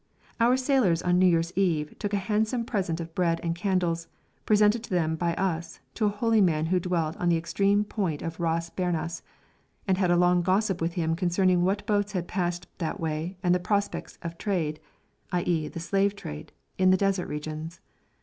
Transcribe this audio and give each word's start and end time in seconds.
Our 0.39 0.57
sailors 0.57 1.03
on 1.03 1.19
New 1.19 1.27
Year's 1.27 1.53
Eve 1.55 1.93
took 1.99 2.11
a 2.11 2.17
handsome 2.17 2.65
present 2.65 2.99
of 2.99 3.13
bread 3.13 3.39
and 3.43 3.53
candles, 3.53 4.07
presented 4.47 4.81
to 4.85 4.89
them 4.89 5.15
by 5.15 5.35
us, 5.35 5.79
to 5.93 6.05
a 6.05 6.09
holy 6.09 6.41
man 6.41 6.65
who 6.65 6.79
dwelt 6.79 7.15
on 7.17 7.29
the 7.29 7.37
extreme 7.37 7.83
point 7.83 8.23
of 8.23 8.39
Ras 8.39 8.71
Bernas, 8.71 9.21
and 9.87 9.99
had 9.99 10.09
a 10.09 10.17
long 10.17 10.41
gossip 10.41 10.81
with 10.81 10.93
him 10.93 11.15
concerning 11.15 11.61
what 11.63 11.85
boats 11.85 12.13
had 12.13 12.27
passed 12.27 12.65
that 12.79 12.99
way 12.99 13.37
and 13.43 13.53
the 13.53 13.59
prospects 13.59 14.17
of 14.23 14.39
trade 14.39 14.79
i.e. 15.33 15.67
the 15.67 15.79
slave 15.79 16.15
trade 16.15 16.51
in 16.79 16.89
these 16.89 16.97
desert 16.97 17.27
regions. 17.27 17.79